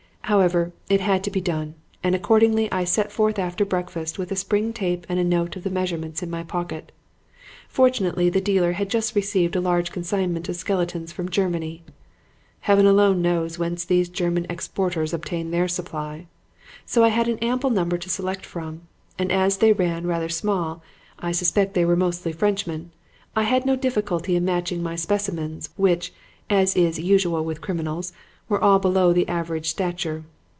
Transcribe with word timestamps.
"However, 0.25 0.71
it 0.89 1.01
had 1.01 1.25
to 1.25 1.31
be 1.31 1.41
done, 1.41 1.75
and 2.01 2.15
accordingly 2.15 2.71
I 2.71 2.85
set 2.85 3.11
forth 3.11 3.37
after 3.37 3.65
breakfast 3.65 4.17
with 4.17 4.31
a 4.31 4.37
spring 4.37 4.71
tape 4.71 5.05
and 5.09 5.19
a 5.19 5.25
note 5.25 5.57
of 5.57 5.63
the 5.65 5.69
measurements 5.69 6.23
in 6.23 6.29
my 6.29 6.41
pocket. 6.41 6.93
Fortunately 7.67 8.29
the 8.29 8.39
dealer 8.39 8.71
had 8.73 8.89
just 8.89 9.13
received 9.13 9.57
a 9.57 9.59
large 9.59 9.91
consignment 9.91 10.47
of 10.47 10.55
skeletons 10.55 11.11
from 11.11 11.27
Germany 11.27 11.83
(Heaven 12.61 12.85
alone 12.85 13.21
knows 13.21 13.59
whence 13.59 13.83
these 13.83 14.07
German 14.07 14.45
exporters 14.49 15.13
obtain 15.13 15.51
their 15.51 15.67
supply), 15.67 16.27
so 16.85 17.03
I 17.03 17.09
had 17.09 17.27
an 17.27 17.37
ample 17.39 17.69
number 17.69 17.97
to 17.97 18.09
select 18.09 18.45
from; 18.45 18.83
and 19.19 19.33
as 19.33 19.57
they 19.57 19.73
ran 19.73 20.07
rather 20.07 20.29
small 20.29 20.81
I 21.19 21.33
suspect 21.33 21.73
they 21.73 21.83
were 21.83 21.97
mostly 21.97 22.31
Frenchmen 22.31 22.91
I 23.35 23.43
had 23.43 23.65
no 23.65 23.75
difficulty 23.75 24.37
in 24.37 24.45
matching 24.45 24.81
my 24.81 24.95
specimens, 24.95 25.71
which, 25.75 26.13
as 26.49 26.77
is 26.77 26.99
usual 26.99 27.43
with 27.43 27.59
criminals, 27.59 28.13
were 28.49 28.61
all 28.61 28.79
below 28.79 29.13
the 29.13 29.29
average 29.29 29.69
stature. 29.69 30.25